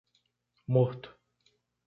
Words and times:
Morto. 0.73 1.13